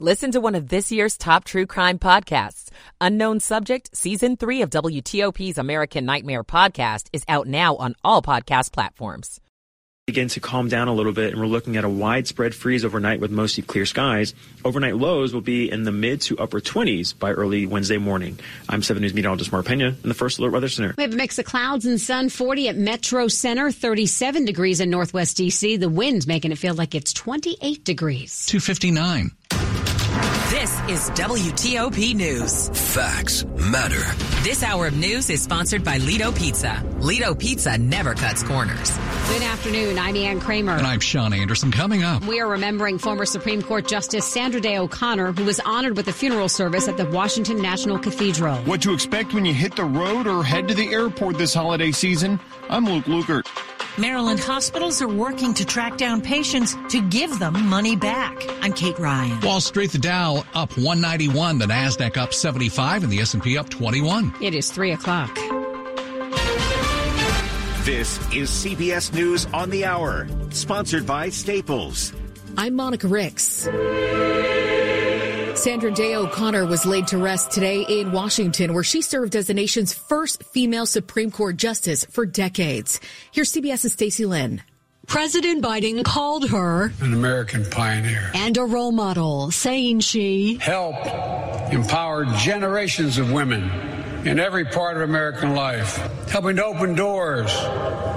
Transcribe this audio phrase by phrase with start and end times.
[0.00, 2.68] Listen to one of this year's top true crime podcasts.
[3.00, 8.72] Unknown Subject, Season 3 of WTOP's American Nightmare podcast is out now on all podcast
[8.72, 9.40] platforms
[10.06, 13.20] begin to calm down a little bit and we're looking at a widespread freeze overnight
[13.20, 14.34] with mostly clear skies.
[14.62, 18.38] Overnight lows will be in the mid to upper 20s by early Wednesday morning.
[18.68, 20.94] I'm 7 News meteorologist Mark Pena in the First Alert Weather Center.
[20.98, 24.90] We have a mix of clouds and sun, 40 at Metro Center, 37 degrees in
[24.90, 25.80] Northwest DC.
[25.80, 28.44] The wind making it feel like it's 28 degrees.
[28.44, 29.30] 259.
[30.14, 32.68] This is WTOP News.
[32.94, 34.00] Facts matter.
[34.44, 36.82] This hour of news is sponsored by Lido Pizza.
[37.00, 38.96] Lido Pizza never cuts corners.
[39.28, 39.98] Good afternoon.
[39.98, 40.72] I'm Ann Kramer.
[40.72, 41.72] And I'm Sean Anderson.
[41.72, 45.96] Coming up, we are remembering former Supreme Court Justice Sandra Day O'Connor, who was honored
[45.96, 48.56] with a funeral service at the Washington National Cathedral.
[48.58, 51.90] What to expect when you hit the road or head to the airport this holiday
[51.90, 52.38] season?
[52.70, 53.46] I'm Luke Lukert.
[53.96, 58.36] Maryland hospitals are working to track down patients to give them money back.
[58.60, 59.40] I'm Kate Ryan.
[59.40, 64.34] Wall Street, the Dow up 191, the Nasdaq up 75, and the S&P up 21.
[64.40, 65.32] It is three o'clock.
[67.84, 72.12] This is CBS News on the Hour, sponsored by Staples.
[72.56, 73.68] I'm Monica Ricks.
[75.64, 79.54] Sandra Day O'Connor was laid to rest today in Washington, where she served as the
[79.54, 83.00] nation's first female Supreme Court justice for decades.
[83.32, 84.62] Here's CBS's Stacey Lynn.
[85.06, 91.06] President Biden called her an American pioneer and a role model, saying she helped
[91.72, 93.62] empower generations of women
[94.26, 95.96] in every part of American life,
[96.28, 97.50] helping to open doors,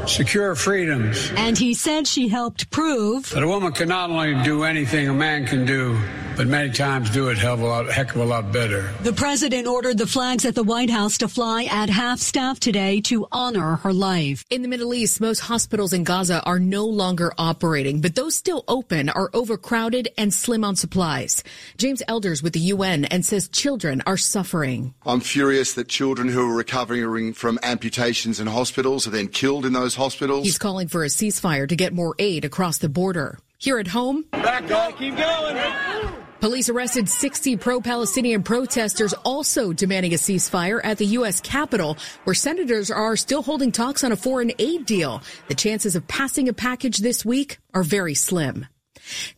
[0.06, 1.32] secure freedoms.
[1.38, 5.14] And he said she helped prove that a woman can not only do anything a
[5.14, 5.98] man can do,
[6.38, 8.94] but many times do it hell of a lot, heck of a lot better.
[9.02, 13.02] The president ordered the flags at the White House to fly at half staff today
[13.02, 14.46] to honor her life.
[14.52, 18.64] In the Middle East, most hospitals in Gaza are no longer operating, but those still
[18.68, 21.44] open are overcrowded and slim on supplies.
[21.78, 24.94] James Elders with the UN and says children are suffering.
[25.06, 29.74] I'm furious that children who are recovering from amputations in hospitals are then killed in
[29.74, 30.46] those hospitals.
[30.46, 33.40] He's calling for a ceasefire to get more aid across the border.
[33.58, 36.27] Here at home, back up, keep going.
[36.40, 41.42] Police arrested 60 pro Palestinian protesters also demanding a ceasefire at the U.S.
[41.42, 45.24] Capitol, where senators are still holding talks on a foreign aid deal.
[45.48, 48.68] The chances of passing a package this week are very slim.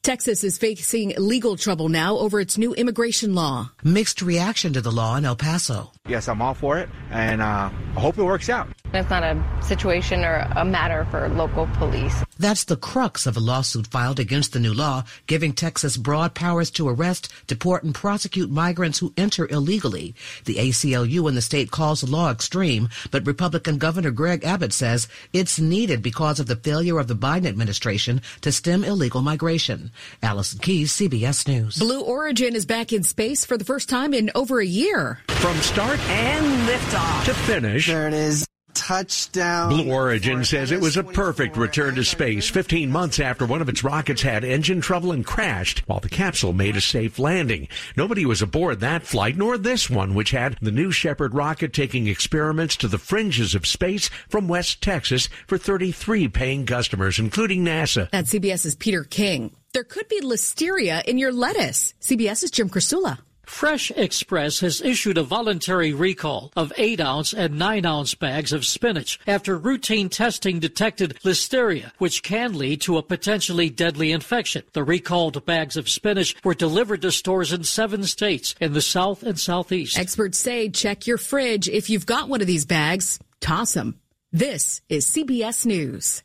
[0.01, 3.71] Texas is facing legal trouble now over its new immigration law.
[3.83, 5.91] Mixed reaction to the law in El Paso.
[6.07, 8.67] Yes, I'm all for it, and uh, I hope it works out.
[8.91, 12.23] It's not a situation or a matter for local police.
[12.39, 16.71] That's the crux of a lawsuit filed against the new law, giving Texas broad powers
[16.71, 20.15] to arrest, deport, and prosecute migrants who enter illegally.
[20.45, 25.07] The ACLU in the state calls the law extreme, but Republican Governor Greg Abbott says
[25.33, 29.91] it's needed because of the failure of the Biden administration to stem illegal migration.
[30.23, 31.77] Allison Keyes, CBS News.
[31.77, 35.19] Blue Origin is back in space for the first time in over a year.
[35.27, 37.85] From start and liftoff to finish.
[37.85, 38.47] There it is
[38.79, 39.69] touchdown.
[39.69, 43.67] Blue Origin says it was a perfect return to space 15 months after one of
[43.67, 47.67] its rockets had engine trouble and crashed while the capsule made a safe landing.
[47.97, 52.07] Nobody was aboard that flight nor this one, which had the New Shepard rocket taking
[52.07, 58.09] experiments to the fringes of space from West Texas for 33 paying customers, including NASA.
[58.11, 59.55] That's CBS's Peter King.
[59.73, 61.93] There could be listeria in your lettuce.
[62.01, 63.19] CBS's Jim Krasula.
[63.49, 68.65] Fresh Express has issued a voluntary recall of 8 ounce and 9 ounce bags of
[68.65, 74.63] spinach after routine testing detected listeria, which can lead to a potentially deadly infection.
[74.71, 79.23] The recalled bags of spinach were delivered to stores in seven states in the South
[79.23, 79.97] and Southeast.
[79.97, 81.67] Experts say check your fridge.
[81.67, 83.99] If you've got one of these bags, toss them.
[84.31, 86.23] This is CBS News.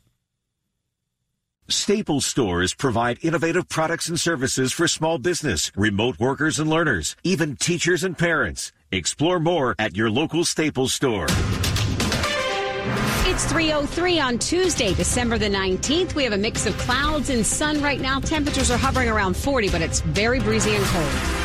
[1.67, 7.55] Staples stores provide innovative products and services for small business, remote workers and learners, even
[7.55, 8.71] teachers and parents.
[8.91, 11.25] Explore more at your local Staples store.
[13.27, 16.13] It's 303 on Tuesday, December the 19th.
[16.13, 18.19] We have a mix of clouds and sun right now.
[18.19, 21.44] Temperatures are hovering around 40, but it's very breezy and cold.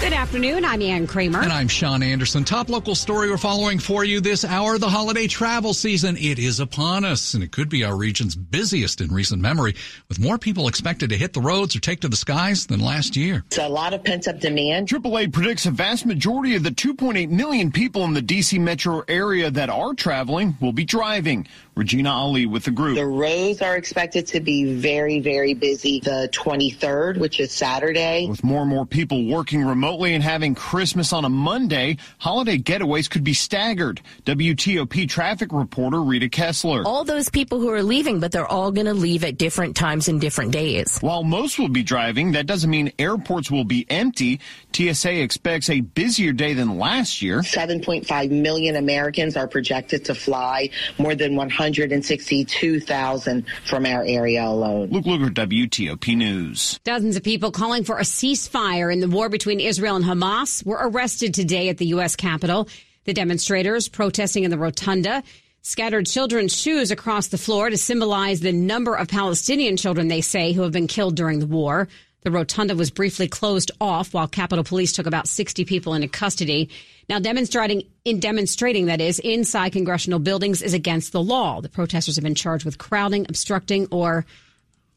[0.00, 0.64] Good afternoon.
[0.64, 1.40] I'm Ann Kramer.
[1.40, 2.44] And I'm Sean Anderson.
[2.44, 4.78] Top local story we're following for you this hour.
[4.78, 6.16] The holiday travel season.
[6.16, 9.74] It is upon us, and it could be our region's busiest in recent memory,
[10.08, 13.16] with more people expected to hit the roads or take to the skies than last
[13.16, 13.42] year.
[13.48, 14.86] It's a lot of pent up demand.
[14.86, 18.56] AAA predicts a vast majority of the 2.8 million people in the D.C.
[18.60, 21.48] metro area that are traveling will be driving.
[21.74, 22.96] Ragina Ali with the group.
[22.96, 28.26] The roads are expected to be very, very busy the 23rd, which is Saturday.
[28.28, 32.58] With more and more people working remotely remotely and having Christmas on a Monday, holiday
[32.58, 34.02] getaways could be staggered.
[34.26, 36.82] WTOP traffic reporter Reada Kessler.
[36.84, 40.08] All those people who are leaving, but they're all going to leave at different times
[40.08, 40.98] and different days.
[41.00, 44.40] While most will be driving, that doesn't mean airports will be empty.
[44.74, 47.40] TSA expects a busier day than last year.
[47.40, 50.68] 7.5 million Americans are projected to fly,
[50.98, 54.90] more than 162,000 from our area alone.
[54.90, 56.78] Luke Lukert, WTOP News.
[56.84, 60.78] Dozens of people calling for a ceasefire in the war between Israel and Hamas were
[60.80, 62.16] arrested today at the U.S.
[62.16, 62.68] Capitol.
[63.04, 65.22] The demonstrators protesting in the rotunda
[65.62, 70.52] scattered children's shoes across the floor to symbolize the number of Palestinian children they say
[70.52, 71.88] who have been killed during the war.
[72.22, 76.70] The rotunda was briefly closed off while Capitol Police took about 60 people into custody.
[77.08, 81.60] Now, demonstrating in demonstrating that is inside congressional buildings is against the law.
[81.60, 84.26] The protesters have been charged with crowding, obstructing, or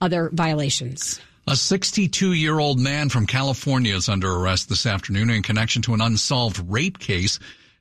[0.01, 1.21] other violations.
[1.47, 5.93] A 62 year old man from California is under arrest this afternoon in connection to
[5.93, 7.39] an unsolved rape case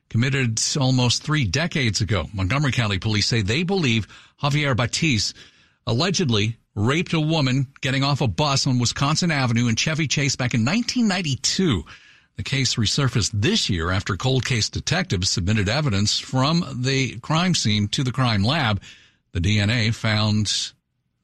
[0.09, 2.27] committed almost three decades ago.
[2.33, 4.07] Montgomery County police say they believe
[4.41, 5.33] Javier Batiz
[5.85, 10.53] allegedly raped a woman getting off a bus on Wisconsin Avenue in Chevy Chase back
[10.53, 11.83] in 1992.
[12.37, 17.87] The case resurfaced this year after cold case detectives submitted evidence from the crime scene
[17.89, 18.81] to the crime lab.
[19.33, 20.73] The DNA found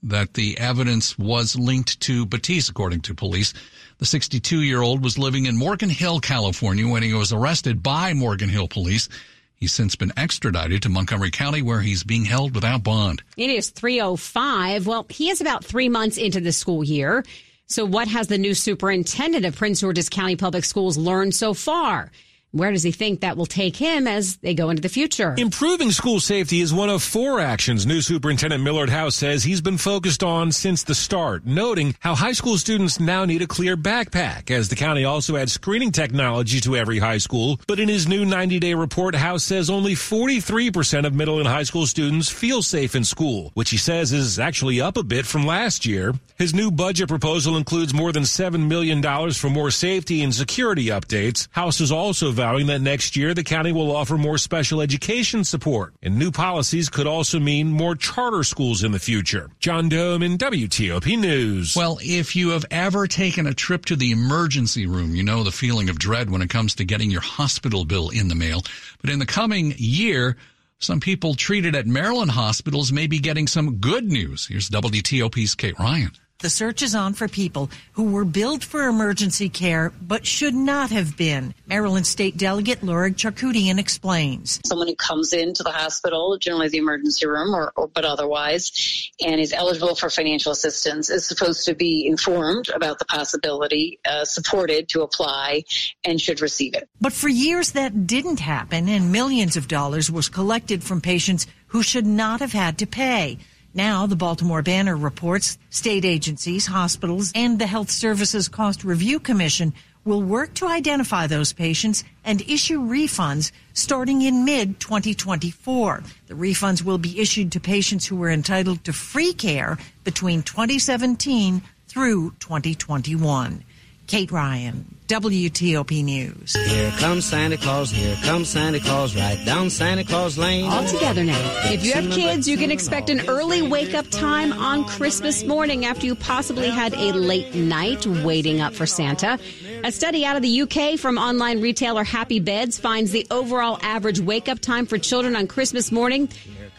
[0.10, 3.54] that the evidence was linked to Batiz, according to police.
[4.00, 8.14] The 62 year old was living in Morgan Hill, California when he was arrested by
[8.14, 9.10] Morgan Hill police.
[9.56, 13.24] He's since been extradited to Montgomery County where he's being held without bond.
[13.38, 14.86] It is 305.
[14.86, 17.24] Well, he is about three months into the school year.
[17.66, 22.12] So what has the new superintendent of Prince George's County Public Schools learned so far?
[22.52, 25.36] Where does he think that will take him as they go into the future?
[25.38, 29.78] Improving school safety is one of four actions new Superintendent Millard House says he's been
[29.78, 34.50] focused on since the start, noting how high school students now need a clear backpack,
[34.50, 37.60] as the county also adds screening technology to every high school.
[37.68, 41.64] But in his new 90 day report, House says only 43% of middle and high
[41.64, 45.46] school students feel safe in school, which he says is actually up a bit from
[45.46, 46.14] last year.
[46.38, 49.04] His new budget proposal includes more than $7 million
[49.34, 51.50] for more safety and security updates.
[51.52, 55.96] House is also vowing that next year the county will offer more special education support,
[56.04, 59.50] and new policies could also mean more charter schools in the future.
[59.60, 61.76] John Dome in WTOP News.
[61.76, 65.52] Well, if you have ever taken a trip to the emergency room, you know the
[65.52, 68.62] feeling of dread when it comes to getting your hospital bill in the mail.
[69.02, 70.38] But in the coming year,
[70.78, 74.46] some people treated at Maryland hospitals may be getting some good news.
[74.46, 76.12] Here's WTOP's Kate Ryan.
[76.40, 80.92] The search is on for people who were billed for emergency care but should not
[80.92, 81.56] have been.
[81.66, 84.60] Maryland State Delegate Lorig Charkoudian explains.
[84.64, 89.42] Someone who comes into the hospital, generally the emergency room or, or, but otherwise, and
[89.42, 94.90] is eligible for financial assistance is supposed to be informed about the possibility, uh, supported
[94.90, 95.64] to apply,
[96.04, 96.88] and should receive it.
[97.02, 101.82] But for years that didn't happen, and millions of dollars was collected from patients who
[101.82, 103.40] should not have had to pay.
[103.78, 109.72] Now, the Baltimore Banner reports state agencies, hospitals, and the Health Services Cost Review Commission
[110.04, 116.02] will work to identify those patients and issue refunds starting in mid 2024.
[116.26, 121.62] The refunds will be issued to patients who were entitled to free care between 2017
[121.88, 123.64] through 2021.
[124.08, 126.56] Kate Ryan, WTOP News.
[126.56, 130.72] Here comes Santa Claus, here comes Santa Claus, right down Santa Claus Lane.
[130.72, 131.38] All together now.
[131.66, 135.84] If you have kids, you can expect an early wake up time on Christmas morning
[135.84, 139.38] after you possibly had a late night waiting up for Santa.
[139.84, 144.22] A study out of the UK from online retailer Happy Beds finds the overall average
[144.22, 146.30] wake up time for children on Christmas morning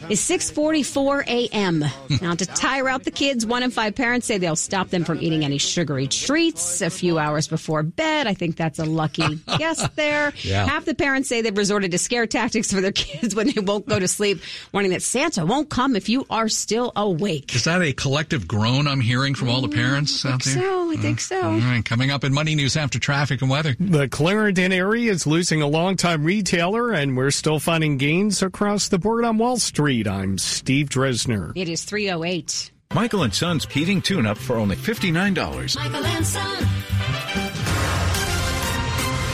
[0.08, 1.84] is 6:44 a.m.
[2.22, 5.20] now to tire out the kids, one in five parents say they'll stop them from
[5.20, 8.26] eating any sugary treats a few hours before bed.
[8.26, 10.32] I think that's a lucky guess there.
[10.42, 10.66] Yeah.
[10.66, 13.86] Half the parents say they've resorted to scare tactics for their kids when they won't
[13.86, 14.40] go to sleep,
[14.72, 17.54] warning that Santa won't come if you are still awake.
[17.54, 20.54] Is that a collective groan I'm hearing from all the parents I out there?
[20.54, 20.90] so.
[20.90, 21.42] I think so.
[21.42, 23.76] All right, coming up in Money News after traffic and weather.
[23.78, 28.98] The Clarendon area is losing a longtime retailer, and we're still finding gains across the
[28.98, 29.97] board on Wall Street.
[30.06, 31.52] I'm Steve Dresner.
[31.56, 32.70] It is 308.
[32.94, 35.76] Michael and Son's heating tune-up for only $59.
[35.76, 36.66] Michael and Son.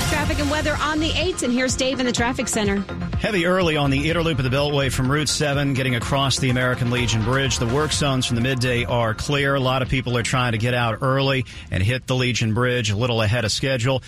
[0.09, 2.85] Traffic and weather on the 8th, and here's Dave in the traffic center.
[3.19, 6.51] Heavy early on the inner loop of the Beltway from Route 7 getting across the
[6.51, 7.59] American Legion Bridge.
[7.59, 9.55] The work zones from the midday are clear.
[9.55, 12.91] A lot of people are trying to get out early and hit the Legion Bridge
[12.91, 14.03] a little ahead of schedule.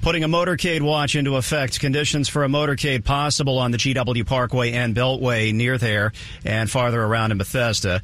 [0.00, 1.80] Putting a motorcade watch into effect.
[1.80, 6.12] Conditions for a motorcade possible on the GW Parkway and Beltway near there
[6.44, 8.00] and farther around in Bethesda.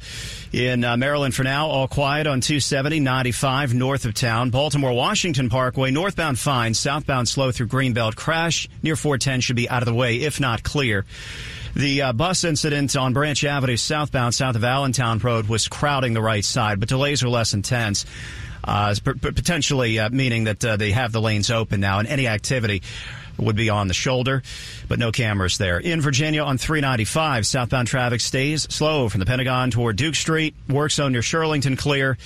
[0.51, 4.49] In uh, Maryland for now, all quiet on 270, 95 north of town.
[4.49, 8.15] Baltimore Washington Parkway, northbound fine, southbound slow through Greenbelt.
[8.15, 11.05] Crash near 410 should be out of the way, if not clear.
[11.75, 16.21] The uh, bus incident on Branch Avenue southbound south of Allentown Road was crowding the
[16.21, 18.05] right side, but delays are less intense
[18.65, 22.81] potentially uh, meaning that uh, they have the lanes open now, and any activity
[23.37, 24.43] would be on the shoulder,
[24.87, 25.79] but no cameras there.
[25.79, 30.55] In Virginia on 395, southbound traffic stays slow from the Pentagon toward Duke Street.
[30.69, 32.17] Work zone near Shirlington clear,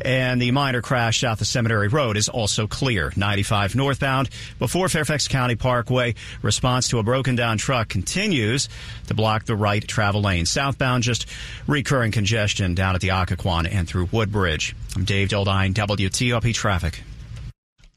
[0.00, 3.12] and the minor crash south of Cemetery Road is also clear.
[3.16, 6.14] 95 northbound before Fairfax County Parkway.
[6.42, 8.68] Response to a broken down truck continues
[9.06, 10.46] to block the right travel lane.
[10.46, 11.26] Southbound, just
[11.66, 14.74] recurring congestion down at the Occoquan and through Woodbridge.
[14.94, 17.02] I'm Dave Dildine, WTOP Traffic.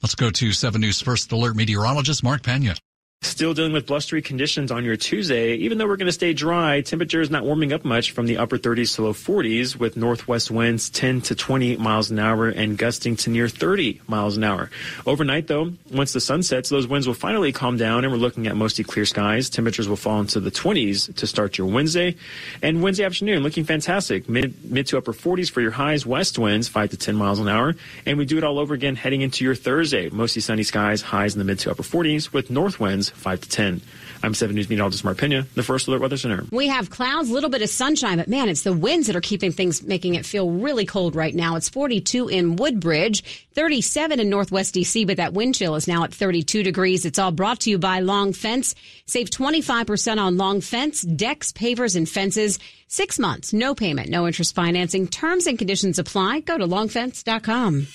[0.02, 2.76] Let's go to 7 News First Alert meteorologist Mark Pena.
[3.22, 5.56] Still dealing with blustery conditions on your Tuesday.
[5.56, 8.58] Even though we're going to stay dry, temperatures not warming up much from the upper
[8.58, 13.18] 30s to low 40s with northwest winds 10 to 20 miles an hour and gusting
[13.18, 14.70] to near 30 miles an hour.
[15.06, 18.48] Overnight, though, once the sun sets, those winds will finally calm down and we're looking
[18.48, 19.50] at mostly clear skies.
[19.50, 22.16] Temperatures will fall into the 20s to start your Wednesday.
[22.62, 24.30] And Wednesday afternoon, looking fantastic.
[24.30, 27.50] Mid, mid to upper 40s for your highs, west winds 5 to 10 miles an
[27.50, 27.76] hour.
[28.06, 30.10] And we do it all over again heading into your Thursday.
[30.10, 33.50] Mostly sunny skies, highs in the mid to upper 40s with north winds 5 to
[33.50, 33.82] 10.
[34.22, 36.44] I'm 7 News meteorologist Mark Pena, the First Alert Weather Center.
[36.52, 39.22] We have clouds, a little bit of sunshine, but man, it's the winds that are
[39.22, 41.56] keeping things, making it feel really cold right now.
[41.56, 46.14] It's 42 in Woodbridge, 37 in Northwest DC, but that wind chill is now at
[46.14, 47.06] 32 degrees.
[47.06, 48.76] It's all brought to you by Long Fence.
[49.06, 52.60] Save 25% on Long Fence, decks, pavers, and fences.
[52.92, 55.08] Six months, no payment, no interest financing.
[55.08, 56.40] Terms and conditions apply.
[56.40, 57.86] Go to longfence.com.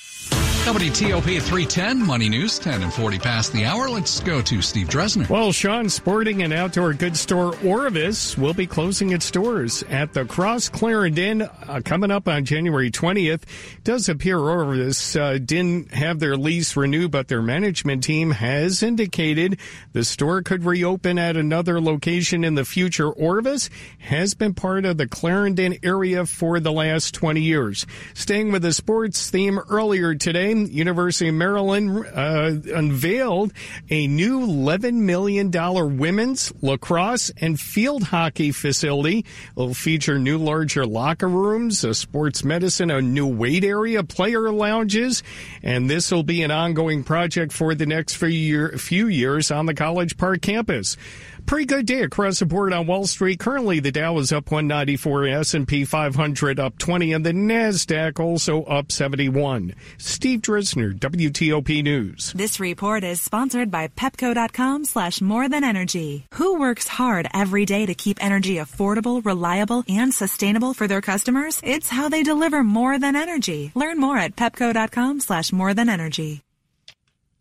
[0.65, 3.91] WTOP 310, Money News, 10 and 40 past the hour.
[3.91, 5.29] Let's go to Steve Dresner.
[5.29, 10.25] Well, Sean Sporting and Outdoor Goods Store Orvis will be closing its doors at the
[10.25, 13.43] Cross Clarendon uh, coming up on January 20th.
[13.43, 18.83] It does appear Orvis uh, didn't have their lease renewed, but their management team has
[18.83, 19.59] indicated
[19.93, 23.11] the store could reopen at another location in the future.
[23.11, 27.87] Orvis has been part of the Clarendon area for the last 20 years.
[28.15, 33.53] Staying with the sports theme earlier today, University of Maryland uh, unveiled
[33.91, 35.51] a new $11 million
[35.99, 39.19] women's lacrosse and field hockey facility.
[39.19, 39.27] It
[39.57, 45.23] will feature new larger locker rooms, a sports medicine, a new weight area, player lounges,
[45.63, 49.67] and this will be an ongoing project for the next few, year, few years on
[49.67, 50.97] the College Park campus.
[51.47, 53.39] Pretty good day across the board on Wall Street.
[53.39, 58.91] Currently, the Dow is up 194, S&P 500 up 20, and the Nasdaq also up
[58.91, 59.75] 71.
[59.99, 62.33] Steve Dresner, WTOP News.
[62.35, 66.27] This report is sponsored by Pepco.com slash more than energy.
[66.35, 71.61] Who works hard every day to keep energy affordable, reliable, and sustainable for their customers?
[71.63, 73.71] It's how they deliver more than energy.
[73.75, 76.44] Learn more at Pepco.com slash more than energy.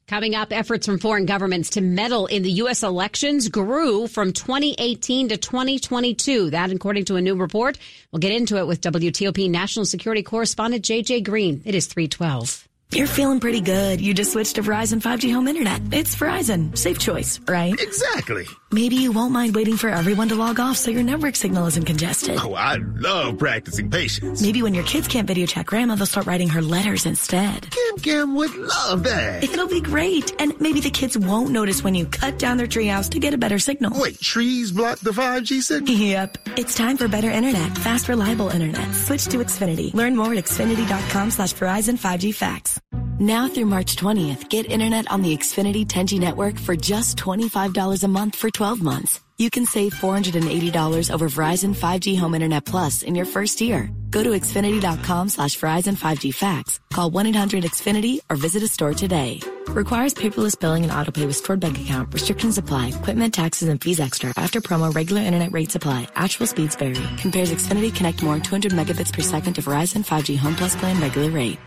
[0.08, 2.84] Coming up, efforts from foreign governments to meddle in the U.S.
[2.84, 6.50] elections grew from 2018 to 2022.
[6.50, 7.78] That, according to a new report.
[8.12, 11.62] We'll get into it with WTOP national security correspondent JJ Green.
[11.66, 12.68] It is 312.
[12.92, 14.02] You're feeling pretty good.
[14.02, 15.82] You just switched to Verizon 5G home internet.
[15.92, 16.78] It's Verizon.
[16.78, 17.74] Safe choice, right?
[17.80, 18.46] Exactly.
[18.74, 21.86] Maybe you won't mind waiting for everyone to log off so your network signal isn't
[21.86, 22.40] congested.
[22.42, 24.42] Oh, I love practicing patience.
[24.42, 27.70] Maybe when your kids can't video chat grandma, they'll start writing her letters instead.
[27.70, 29.44] Kim Kim would love that.
[29.44, 30.34] It'll be great.
[30.42, 33.38] And maybe the kids won't notice when you cut down their treehouse to get a
[33.38, 33.92] better signal.
[34.02, 35.94] Wait, trees block the 5G signal?
[35.94, 36.38] Yep.
[36.58, 37.78] It's time for better internet.
[37.78, 38.96] Fast, reliable internet.
[38.96, 39.94] Switch to Xfinity.
[39.94, 42.80] Learn more at xfinity.com slash Verizon 5G facts.
[43.20, 48.08] Now through March 20th, get internet on the Xfinity 10G network for just $25 a
[48.08, 49.20] month for 12 months.
[49.38, 53.90] You can save $480 over Verizon 5G Home Internet Plus in your first year.
[54.10, 56.80] Go to Xfinity.com slash Verizon 5G facts.
[56.94, 59.42] Call 1-800-XFINITY or visit a store today.
[59.68, 62.14] Requires paperless billing and autopay with stored bank account.
[62.14, 62.94] Restrictions apply.
[63.00, 64.32] Equipment, taxes, and fees extra.
[64.38, 66.08] After promo, regular internet rates apply.
[66.16, 67.06] Actual speeds vary.
[67.18, 71.32] Compares Xfinity Connect More 200 megabits per second to Verizon 5G Home Plus plan regular
[71.32, 71.60] rate.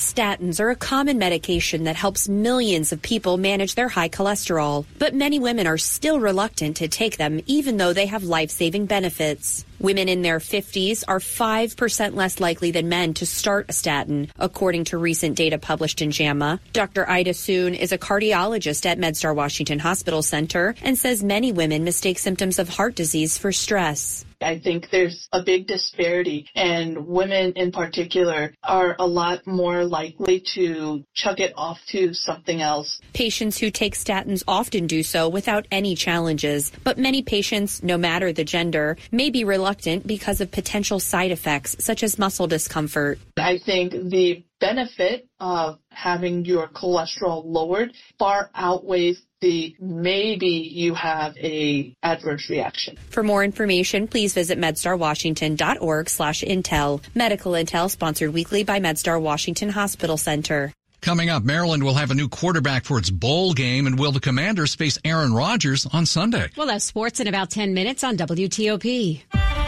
[0.00, 5.14] Statins are a common medication that helps millions of people manage their high cholesterol, but
[5.14, 9.62] many women are still reluctant to take them even though they have life-saving benefits.
[9.78, 14.84] Women in their 50s are 5% less likely than men to start a statin, according
[14.84, 16.60] to recent data published in JAMA.
[16.72, 17.06] Dr.
[17.06, 22.18] Ida Soon is a cardiologist at MedStar Washington Hospital Center and says many women mistake
[22.18, 24.24] symptoms of heart disease for stress.
[24.40, 30.42] I think there's a big disparity and women in particular are a lot more likely
[30.54, 33.00] to chuck it off to something else.
[33.12, 38.32] Patients who take statins often do so without any challenges, but many patients, no matter
[38.32, 43.18] the gender, may be reluctant because of potential side effects such as muscle discomfort.
[43.36, 51.36] I think the benefit of having your cholesterol lowered far outweighs the maybe you have
[51.38, 52.96] a adverse reaction.
[53.08, 57.02] For more information, please visit medstarwashington.org slash intel.
[57.14, 60.72] Medical Intel sponsored weekly by MedStar Washington Hospital Center.
[61.00, 64.20] Coming up, Maryland will have a new quarterback for its bowl game, and will the
[64.20, 66.50] Commanders face Aaron Rodgers on Sunday?
[66.58, 69.22] We'll have sports in about 10 minutes on WTOP.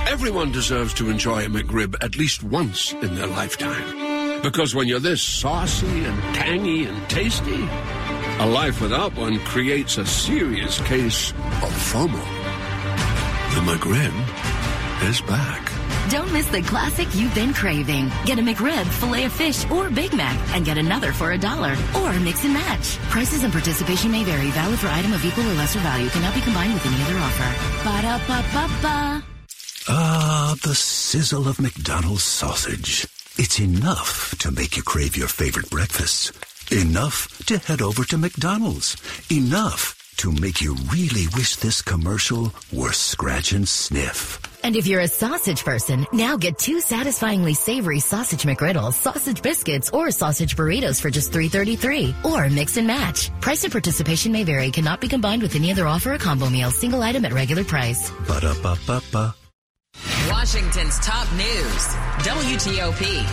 [0.08, 4.42] Everyone deserves to enjoy a McRib at least once in their lifetime.
[4.42, 7.66] Because when you're this saucy and tangy and tasty,
[8.40, 11.30] a life without one creates a serious case
[11.62, 12.22] of FOMO.
[13.54, 15.70] The McRib is back.
[16.10, 18.10] Don't miss the classic you've been craving.
[18.24, 21.76] Get a McRib, filet of fish, or Big Mac, and get another for a dollar.
[21.96, 22.98] Or mix and match.
[23.10, 24.50] Prices and participation may vary.
[24.50, 26.08] Valid for item of equal or lesser value.
[26.10, 27.50] Cannot be combined with any other offer.
[27.84, 29.24] Ba da ba ba ba.
[29.88, 33.06] Ah, the sizzle of McDonald's sausage.
[33.38, 36.32] It's enough to make you crave your favorite breakfasts.
[36.72, 38.96] Enough to head over to McDonald's.
[39.30, 44.40] Enough to make you really wish this commercial were scratch and sniff.
[44.64, 49.90] And if you're a sausage person, now get two satisfyingly savory sausage McGriddles, sausage biscuits,
[49.90, 52.24] or sausage burritos for just $3.33.
[52.24, 53.28] Or mix and match.
[53.42, 54.70] Price and participation may vary.
[54.70, 56.70] Cannot be combined with any other offer or combo meal.
[56.70, 58.10] Single item at regular price.
[58.26, 59.34] Ba-da-ba-ba-ba.
[60.42, 61.86] Washington's top news.
[62.26, 63.24] WTOP.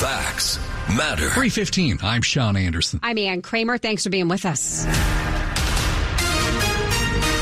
[0.00, 0.58] Facts
[0.96, 1.28] matter.
[1.28, 1.98] 315.
[2.02, 3.00] I'm Sean Anderson.
[3.02, 3.76] I'm Ann Kramer.
[3.76, 4.84] Thanks for being with us.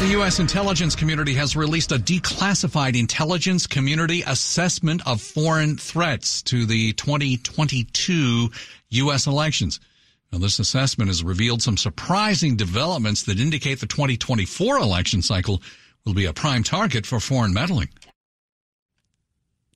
[0.01, 0.41] The U.S.
[0.41, 8.49] intelligence community has released a declassified intelligence community assessment of foreign threats to the 2022
[8.91, 9.27] U.S.
[9.29, 9.79] elections.
[10.33, 15.63] Now, this assessment has revealed some surprising developments that indicate the 2024 election cycle
[16.05, 17.89] will be a prime target for foreign meddling.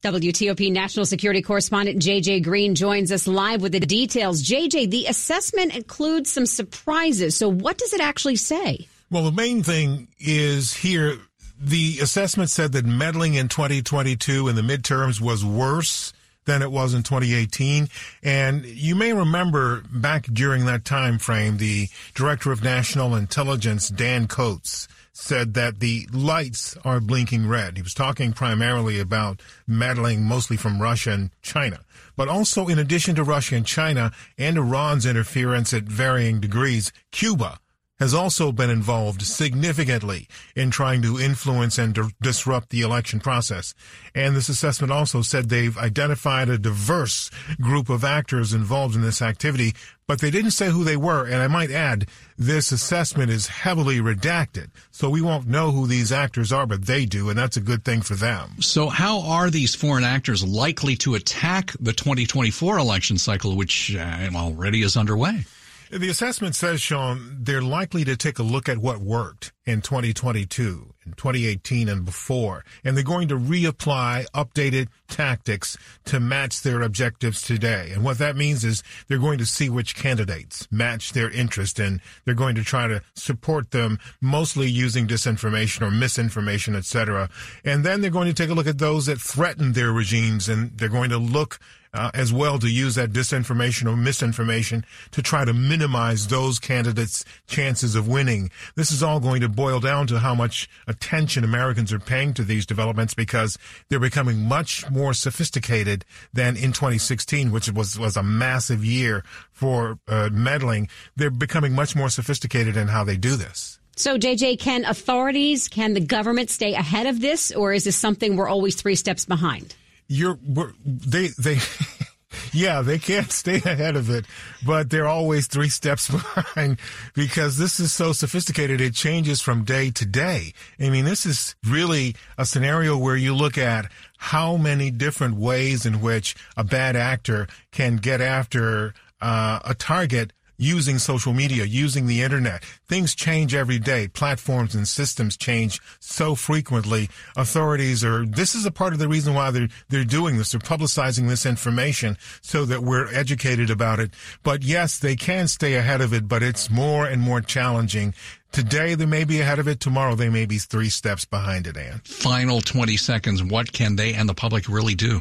[0.07, 4.41] WTOP national security correspondent JJ Green joins us live with the details.
[4.43, 7.37] JJ, the assessment includes some surprises.
[7.37, 8.87] So, what does it actually say?
[9.11, 11.19] Well, the main thing is here
[11.59, 16.13] the assessment said that meddling in 2022 in the midterms was worse
[16.45, 17.89] than it was in 2018.
[18.23, 24.29] And you may remember back during that time frame, the director of national intelligence, Dan
[24.29, 27.77] Coats, said that the lights are blinking red.
[27.77, 31.81] He was talking primarily about meddling mostly from Russia and China.
[32.17, 37.59] But also, in addition to Russia and China and Iran's interference at varying degrees, Cuba
[37.99, 43.75] has also been involved significantly in trying to influence and di- disrupt the election process.
[44.15, 49.23] And this assessment also said they've identified a diverse group of actors involved in this
[49.23, 49.75] activity,
[50.07, 51.25] but they didn't say who they were.
[51.25, 52.07] And I might add,
[52.39, 54.69] this assessment is heavily redacted.
[54.91, 57.29] So we won't know who these actors are, but they do.
[57.29, 58.57] And that's a good thing for them.
[58.61, 64.29] So how are these foreign actors likely to attack the 2024 election cycle, which uh,
[64.35, 65.45] already is underway?
[65.89, 70.95] The assessment says, Sean, they're likely to take a look at what worked in 2022,
[71.07, 77.41] in 2018 and before, and they're going to reapply updated tactics to match their objectives
[77.41, 77.93] today.
[77.95, 82.01] And what that means is they're going to see which candidates match their interest and
[82.25, 87.31] they're going to try to support them mostly using disinformation or misinformation, etc.
[87.65, 90.77] And then they're going to take a look at those that threaten their regimes and
[90.77, 91.61] they're going to look
[91.97, 97.25] uh, as well to use that disinformation or misinformation to try to minimize those candidates'
[97.47, 98.51] chances of winning.
[98.75, 102.45] This is all going to boil down to how much attention Americans are paying to
[102.45, 108.23] these developments because they're becoming much more sophisticated than in 2016, which was was a
[108.23, 110.89] massive year for uh, meddling.
[111.17, 113.79] They're becoming much more sophisticated in how they do this.
[113.99, 118.37] So, JJ, can authorities, can the government stay ahead of this, or is this something
[118.37, 119.75] we're always three steps behind?
[120.09, 120.39] You're
[120.85, 121.59] they they
[122.53, 124.25] yeah they can't stay ahead of it
[124.65, 126.79] but they're always three steps behind
[127.15, 130.53] because this is so sophisticated it changes from day to day.
[130.81, 135.87] I mean this is really a scenario where you look at how many different ways
[135.87, 142.07] in which a bad actor can get after uh, a target using social media, using
[142.07, 142.65] the internet.
[142.89, 144.09] Things change every day.
[144.09, 147.09] Platforms and systems change so frequently.
[147.37, 150.53] Authorities are, this is a part of the reason why they're, they're doing this.
[150.53, 154.13] They're publicizing this information so that we're educated about it.
[154.43, 158.15] But yes, they can stay ahead of it, but it's more and more challenging.
[158.53, 159.81] Today they may be ahead of it.
[159.81, 162.01] Tomorrow they may be three steps behind it, Ann.
[162.05, 163.43] Final 20 seconds.
[163.43, 165.21] What can they and the public really do?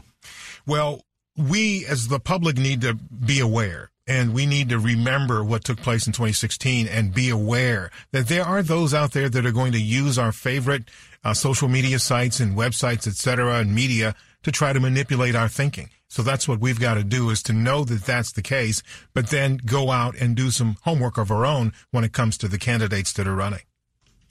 [0.65, 1.01] Well,
[1.37, 5.77] we as the public need to be aware and we need to remember what took
[5.77, 9.71] place in 2016 and be aware that there are those out there that are going
[9.71, 10.89] to use our favorite
[11.23, 15.47] uh, social media sites and websites, et cetera, and media to try to manipulate our
[15.47, 15.89] thinking.
[16.07, 19.27] So that's what we've got to do is to know that that's the case, but
[19.27, 22.59] then go out and do some homework of our own when it comes to the
[22.59, 23.61] candidates that are running.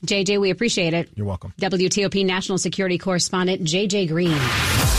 [0.07, 1.11] JJ, we appreciate it.
[1.15, 1.53] You're welcome.
[1.61, 4.39] WTOP national security correspondent JJ Green.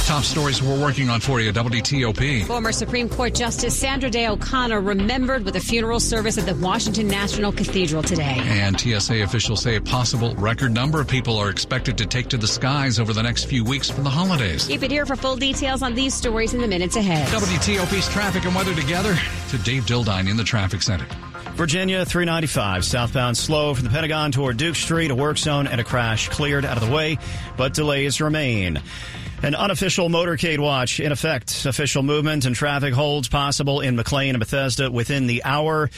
[0.06, 2.46] Top stories we're working on for you, WTOP.
[2.46, 7.08] Former Supreme Court Justice Sandra Day O'Connor remembered with a funeral service at the Washington
[7.08, 8.38] National Cathedral today.
[8.44, 12.38] And TSA officials say a possible record number of people are expected to take to
[12.38, 14.68] the skies over the next few weeks for the holidays.
[14.68, 17.28] Keep it here for full details on these stories in the minutes ahead.
[17.30, 19.18] WTOP's traffic and weather together
[19.50, 21.08] to Dave Dildine in the traffic center.
[21.56, 25.84] Virginia 395 southbound slow from the Pentagon toward Duke Street, a work zone and a
[25.84, 27.18] crash cleared out of the way,
[27.58, 28.80] but delays remain.
[29.43, 31.65] An unofficial motorcade watch in effect.
[31.65, 35.89] Official movement and traffic holds possible in McLean and Bethesda within the hour.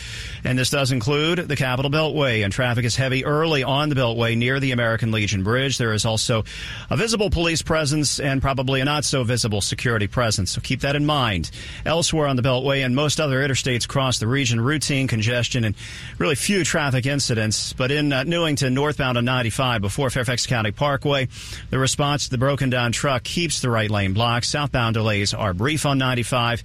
[0.44, 2.44] And this does include the Capitol Beltway.
[2.44, 5.78] And traffic is heavy early on the Beltway near the American Legion Bridge.
[5.78, 6.46] There is also
[6.90, 10.52] a visible police presence and probably a not so visible security presence.
[10.52, 11.52] So keep that in mind.
[11.86, 15.76] Elsewhere on the Beltway and most other interstates across the region, routine congestion and
[16.18, 17.72] really few traffic incidents.
[17.74, 21.28] But in uh, Newington, northbound on 95 before Fairfax County Parkway,
[21.70, 24.46] the response to the broken down truck keeps the right lane blocked.
[24.46, 26.64] Southbound delays are brief on 95.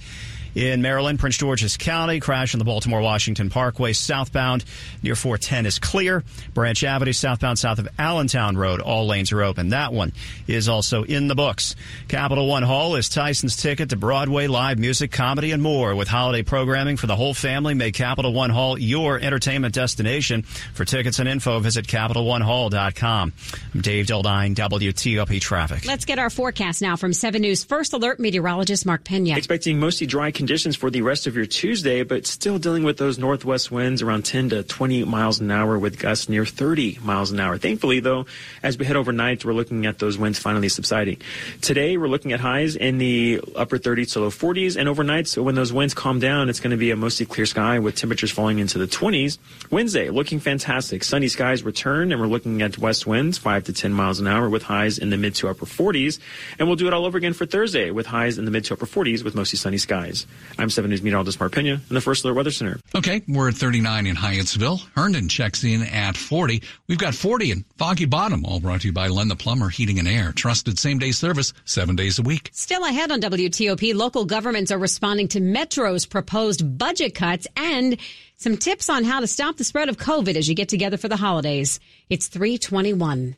[0.54, 4.66] In Maryland, Prince George's County, crash on the Baltimore Washington Parkway southbound
[5.02, 6.22] near 410 is clear.
[6.52, 9.70] Branch Avenue southbound south of Allentown Road, all lanes are open.
[9.70, 10.12] That one
[10.46, 11.74] is also in the books.
[12.08, 16.42] Capital One Hall is Tyson's ticket to Broadway live music, comedy, and more with holiday
[16.42, 17.72] programming for the whole family.
[17.72, 20.42] Make Capital One Hall your entertainment destination.
[20.42, 23.32] For tickets and info, visit CapitalOneHall.com.
[23.74, 25.86] I'm Dave Dildine, WTOP Traffic.
[25.86, 29.38] Let's get our forecast now from 7 News First Alert meteorologist Mark Pena.
[29.38, 33.16] Expecting mostly dry conditions for the rest of your Tuesday, but still dealing with those
[33.16, 37.38] northwest winds around 10 to 20 miles an hour with gusts near 30 miles an
[37.38, 37.57] hour.
[37.59, 38.26] Thankfully, though,
[38.61, 41.18] as we head overnight, we're looking at those winds finally subsiding.
[41.61, 45.44] Today, we're looking at highs in the upper 30s to low 40s, and overnight, so
[45.44, 48.33] when those winds calm down, it's going to be a mostly clear sky with temperatures
[48.33, 49.38] falling into the 20s.
[49.70, 51.05] Wednesday, looking fantastic.
[51.05, 54.50] Sunny skies return, and we're looking at west winds 5 to 10 miles an hour
[54.50, 56.18] with highs in the mid to upper 40s.
[56.59, 58.74] And we'll do it all over again for Thursday with highs in the mid to
[58.74, 60.26] upper 40s with mostly sunny skies.
[60.59, 62.79] I'm 7 News meteorologist Mark Pena in the First Alert Weather Center.
[62.95, 64.83] Okay, we're at 39 in Hyattsville.
[64.95, 66.62] Herndon checks in at 40.
[66.88, 69.99] We've got 40 in Foggy Bottom, all brought to you by Len the Plumber Heating
[69.99, 70.33] and Air.
[70.33, 72.51] Trusted same day service, seven days a week.
[72.53, 77.97] Still ahead on WTOP, local governments are responding to Metro's proposed budget cuts and
[78.37, 81.09] some tips on how to stop the spread of COVID as you get together for
[81.09, 81.81] the holidays.
[82.11, 83.37] It's 321.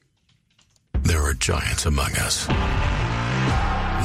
[1.02, 2.48] There are giants among us.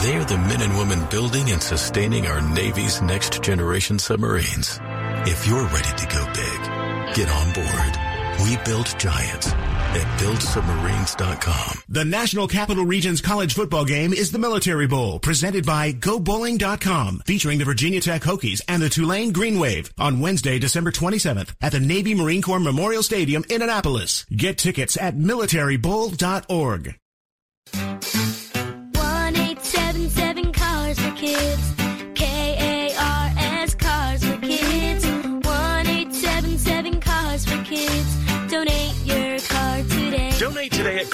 [0.01, 4.79] They're the men and women building and sustaining our Navy's next generation submarines.
[5.27, 7.97] If you're ready to go big, get on board.
[8.45, 11.81] We built giants at buildsubmarines.com.
[11.89, 17.59] The National Capital Region's college football game is the Military Bowl, presented by GoBowling.com, featuring
[17.59, 21.81] the Virginia Tech Hokies and the Tulane Green Wave on Wednesday, December 27th at the
[21.81, 24.25] Navy Marine Corps Memorial Stadium in Annapolis.
[24.33, 26.95] Get tickets at militarybowl.org.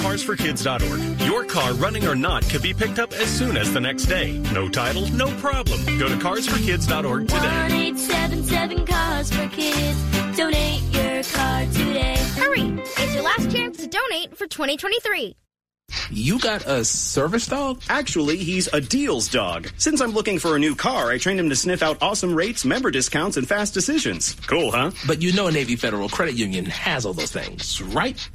[0.05, 1.21] carsforkids.org.
[1.21, 4.37] Your car, running or not, could be picked up as soon as the next day.
[4.53, 5.83] No title, no problem.
[5.97, 7.37] Go to carsforkids.org today.
[7.39, 10.37] 1877 Cars for Kids.
[10.37, 12.15] Donate your car today.
[12.37, 12.83] Hurry!
[12.97, 15.35] It's your last chance to donate for 2023.
[16.11, 17.81] You got a service dog?
[17.89, 19.69] Actually, he's a deals dog.
[19.77, 22.63] Since I'm looking for a new car, I trained him to sniff out awesome rates,
[22.63, 24.35] member discounts, and fast decisions.
[24.45, 24.91] Cool, huh?
[25.07, 28.29] But you know Navy Federal Credit Union has all those things, right?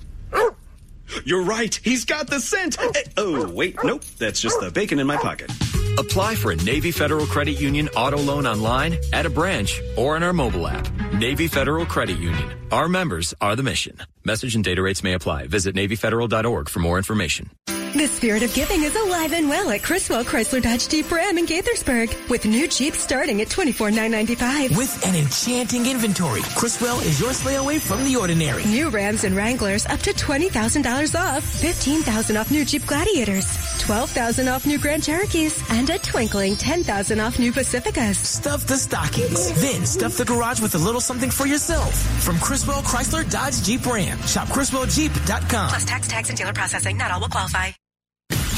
[1.25, 1.75] You're right.
[1.83, 2.79] He's got the scent.
[2.81, 3.77] Eh, Oh, wait.
[3.85, 4.05] Nope.
[4.19, 5.51] That's just the bacon in my pocket.
[5.99, 10.23] Apply for a Navy Federal Credit Union auto loan online, at a branch, or in
[10.23, 10.89] our mobile app.
[11.15, 12.49] Navy Federal Credit Union.
[12.71, 13.97] Our members are the mission.
[14.25, 15.47] Message and data rates may apply.
[15.49, 17.51] Visit NavyFederal.org for more information.
[17.93, 21.45] The spirit of giving is alive and well at Criswell Chrysler Dodge Jeep Ram in
[21.45, 24.77] Gaithersburg with new Jeeps starting at $24,995.
[24.77, 28.65] With an enchanting inventory, Criswell is your sleigh away from the ordinary.
[28.65, 31.43] New Rams and Wranglers up to $20,000 off.
[31.43, 33.45] 15000 off new Jeep Gladiators.
[33.81, 35.61] 12000 off new Grand Cherokees.
[35.71, 38.15] And a twinkling 10,000 off new Pacificas.
[38.15, 39.61] Stuff the stockings.
[39.61, 41.93] Then stuff the garage with a little something for yourself.
[42.23, 44.17] From Criswell Chrysler Dodge Jeep Ram.
[44.23, 45.69] Shop CriswellJeep.com.
[45.71, 46.97] Plus tax, tax, and dealer processing.
[46.97, 47.80] Not all will qualify.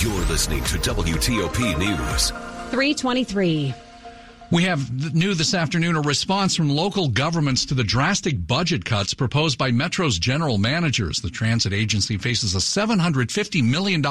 [0.03, 2.31] You're listening to WTOP News.
[2.73, 3.73] 323.
[4.51, 9.15] We have new this afternoon a response from local governments to the drastic budget cuts
[9.15, 11.21] proposed by Metro's general managers.
[11.21, 14.03] The transit agency faces a $750 million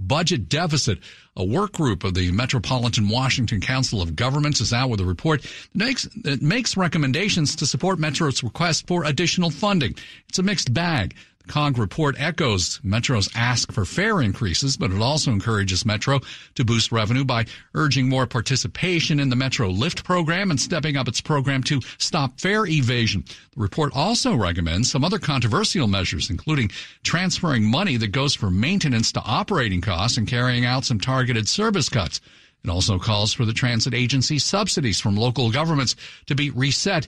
[0.00, 1.00] budget deficit.
[1.36, 5.42] A work group of the Metropolitan Washington Council of Governments is out with a report
[5.42, 9.94] that makes, that makes recommendations to support Metro's request for additional funding.
[10.26, 11.14] It's a mixed bag.
[11.46, 16.20] COG report echoes Metro's ask for fare increases, but it also encourages Metro
[16.54, 21.06] to boost revenue by urging more participation in the Metro Lift program and stepping up
[21.06, 23.24] its program to stop fare evasion.
[23.54, 26.70] The report also recommends some other controversial measures, including
[27.02, 31.90] transferring money that goes for maintenance to operating costs and carrying out some targeted service
[31.90, 32.20] cuts.
[32.64, 37.06] It also calls for the transit agency subsidies from local governments to be reset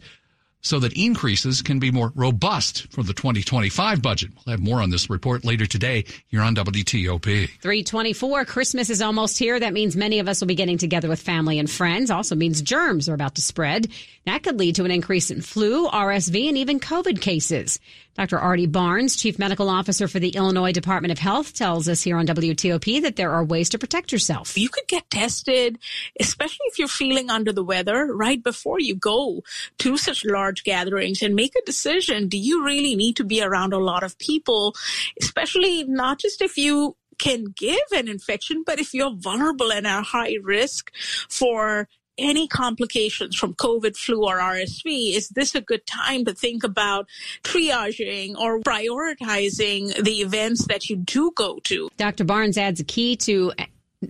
[0.61, 4.31] so that increases can be more robust for the 2025 budget.
[4.35, 7.23] We'll have more on this report later today here on WTOP.
[7.23, 8.45] 324.
[8.45, 9.61] Christmas is almost here.
[9.61, 12.11] That means many of us will be getting together with family and friends.
[12.11, 13.89] Also means germs are about to spread.
[14.25, 17.79] That could lead to an increase in flu, RSV, and even COVID cases.
[18.17, 18.39] Dr.
[18.39, 22.27] Arti Barnes, Chief Medical Officer for the Illinois Department of Health, tells us here on
[22.27, 24.57] WTOP that there are ways to protect yourself.
[24.57, 25.79] You could get tested,
[26.19, 29.43] especially if you're feeling under the weather, right before you go
[29.79, 32.29] to such large gatherings and make a decision.
[32.29, 34.75] Do you really need to be around a lot of people,
[35.21, 40.05] especially not just if you can give an infection, but if you're vulnerable and at
[40.05, 40.91] high risk
[41.29, 46.65] for any complications from COVID, flu, or RSV, is this a good time to think
[46.65, 47.07] about
[47.43, 51.89] triaging or prioritizing the events that you do go to?
[51.97, 52.25] Dr.
[52.25, 53.53] Barnes adds a key to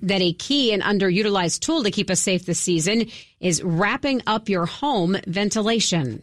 [0.03, 3.07] that a key and underutilized tool to keep us safe this season
[3.41, 6.23] is wrapping up your home ventilation.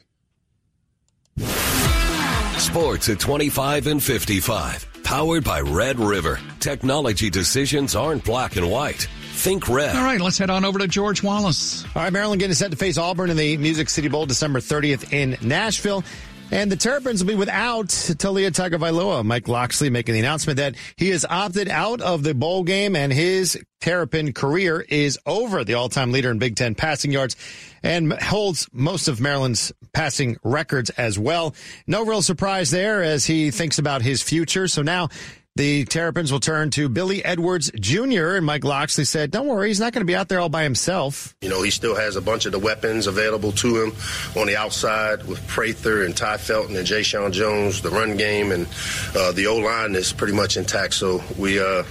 [2.57, 5.03] Sports at 25 and 55.
[5.03, 6.39] Powered by Red River.
[6.59, 9.07] Technology decisions aren't black and white.
[9.43, 9.93] Think red.
[9.93, 11.83] All right, let's head on over to George Wallace.
[11.97, 15.11] All right, Maryland getting set to face Auburn in the Music City Bowl December 30th
[15.11, 16.01] in Nashville.
[16.49, 19.25] And the Terrapins will be without Taulia Tagovailoa.
[19.25, 23.11] Mike Locksley making the announcement that he has opted out of the bowl game and
[23.11, 25.65] his Terrapin career is over.
[25.65, 27.35] The all-time leader in Big Ten passing yards
[27.83, 31.53] and holds most of Maryland's passing records as well.
[31.85, 34.69] No real surprise there as he thinks about his future.
[34.69, 35.09] So now
[35.55, 38.35] the Terrapins will turn to Billy Edwards Jr.
[38.35, 40.63] And Mike Locksley said, don't worry, he's not going to be out there all by
[40.63, 41.35] himself.
[41.41, 43.93] You know, he still has a bunch of the weapons available to him
[44.35, 48.67] on the outside with Prather and Tai Felton and Jeshaun Jones, the run game, and
[49.15, 50.95] uh, the O line is pretty much intact.
[50.95, 51.83] So we, uh,